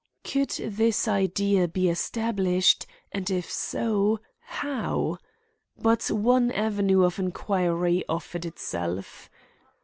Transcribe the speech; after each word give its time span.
Could 0.23 0.49
this 0.49 1.07
idea 1.07 1.67
be 1.67 1.87
established, 1.87 2.87
and, 3.11 3.29
if 3.29 3.51
so, 3.51 4.19
how? 4.39 5.19
But 5.79 6.09
one 6.09 6.49
avenue 6.49 7.03
of 7.03 7.19
inquiry 7.19 8.03
offered 8.09 8.43
itself. 8.47 9.29